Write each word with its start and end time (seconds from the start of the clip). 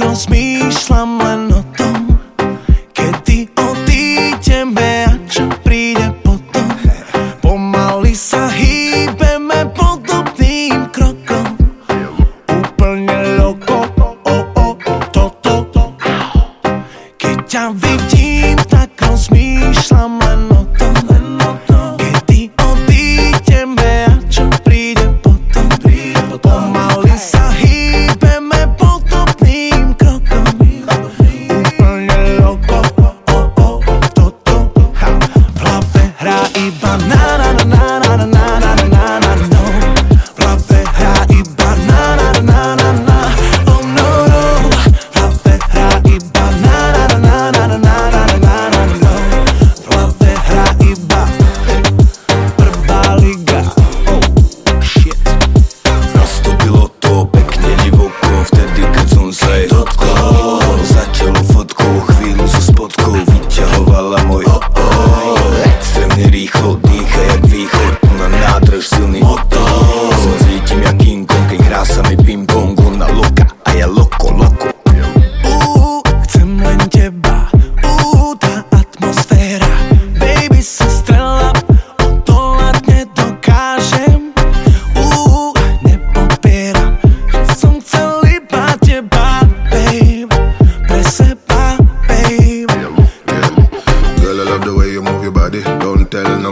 rozmýšľam 0.00 1.10
len 1.20 1.42
o 1.52 1.62
tom 1.76 1.96
Kedy 2.96 3.48
odídeme 3.56 5.08
a 5.08 5.14
čo 5.28 5.48
príde 5.64 6.08
potom. 6.20 6.68
Pomaly 7.40 8.12
sa 8.12 8.48
hýbeme 8.48 9.72
podobným 9.72 10.88
krokom. 10.92 11.56
Úplne 12.44 13.40
loko, 13.40 13.88
o, 13.96 14.36
o, 14.52 14.68
toto. 15.12 15.96
Keď 17.16 17.38
ťa 17.48 17.64
vidím, 17.80 18.58
tak 18.68 18.92
rozmýšľam 19.00 20.12
len 20.20 20.40
o 20.50 20.62
tom. 20.76 20.96
Kedy 21.08 21.69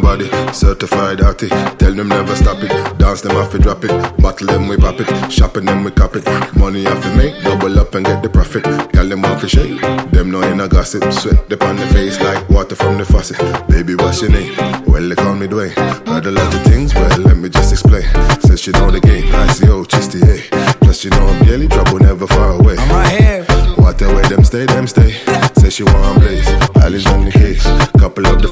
nobody. 0.00 0.28
Certified 0.52 1.20
arty. 1.20 1.48
Tell 1.48 1.92
them 1.92 2.08
never 2.08 2.36
stop 2.36 2.62
it. 2.62 2.98
Dance 2.98 3.22
them 3.22 3.36
off 3.36 3.52
drop 3.58 3.84
it. 3.84 3.90
Bottle 4.18 4.46
them 4.46 4.68
we 4.68 4.76
pop 4.76 5.00
it. 5.00 5.32
Shopping 5.32 5.64
them 5.64 5.84
we 5.84 5.90
cop 5.90 6.14
it. 6.16 6.24
Money 6.56 6.86
off 6.86 7.04
it 7.04 7.16
make 7.16 7.42
double 7.42 7.78
up 7.78 7.94
and 7.94 8.06
get 8.06 8.22
the 8.22 8.28
profit. 8.28 8.64
Girl 8.92 9.08
them 9.08 9.24
off 9.24 9.42
it 9.44 9.50
shake. 9.50 9.80
Them 10.12 10.34
in 10.34 10.60
a 10.60 10.68
gossip. 10.68 11.12
Sweat 11.12 11.52
up 11.52 11.62
on 11.62 11.76
the 11.76 11.86
face 11.88 12.20
like 12.20 12.48
water 12.48 12.76
from 12.76 12.98
the 12.98 13.04
faucet. 13.04 13.38
Baby, 13.68 13.94
what's 13.96 14.22
your 14.22 14.30
name? 14.30 14.54
Well, 14.86 15.08
they 15.08 15.14
call 15.14 15.34
me 15.34 15.46
Duane. 15.46 15.70
Heard 16.06 16.26
a 16.26 16.30
lot 16.30 16.54
of 16.54 16.62
things. 16.62 16.94
Well, 16.94 17.18
let 17.20 17.36
me 17.36 17.48
just 17.48 17.72
explain. 17.72 18.04
Says 18.40 18.60
she 18.60 18.70
know 18.72 18.90
the 18.90 19.00
game. 19.00 19.24
ICO, 19.24 19.86
Chisty 19.86 20.22
A. 20.22 20.34
Eh? 20.34 20.72
Plus 20.80 21.04
you 21.04 21.10
know 21.10 21.26
I'm 21.26 21.44
barely 21.44 21.68
trouble, 21.68 21.98
never 21.98 22.26
far 22.26 22.50
away. 22.52 22.76
I'm 22.78 22.90
right 22.90 23.20
here 23.20 23.44
What 23.76 23.98
the 23.98 24.06
way 24.14 24.22
them 24.28 24.44
stay, 24.44 24.66
them 24.66 24.86
stay. 24.86 25.12
Say 25.60 25.70
she 25.70 25.82
want 25.84 26.20
blaze. 26.20 26.48
Alice 26.82 27.06
on 27.06 27.24
the 27.24 27.32
case. 27.32 27.64
Couple 28.00 28.26
of 28.26 28.42
the 28.42 28.48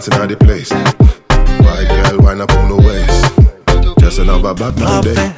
dance 0.00 0.08
in 0.08 0.28
the 0.28 0.36
place. 0.36 0.72
White 0.72 1.88
girl, 1.88 2.18
wind 2.20 2.42
up 2.42 2.52
on 2.52 2.68
the 2.68 2.76
waist. 2.76 3.34
Just 4.00 4.18
another 4.18 4.52
bad 4.54 4.78
man 4.78 5.06
eh? 5.06 5.14
day. 5.14 5.32